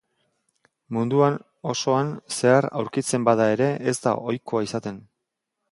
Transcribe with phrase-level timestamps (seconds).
[0.97, 1.37] Munduan
[1.73, 2.09] osoan
[2.39, 5.01] zehar aurkitzen bada ere ez da ohikoa izaten.